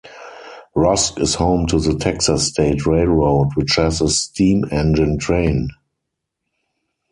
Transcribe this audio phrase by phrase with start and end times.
[0.73, 5.69] Rusk is home to the Texas State Railroad, which has a steam engine train.